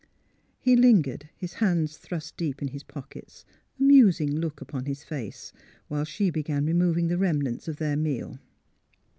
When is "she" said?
6.05-6.31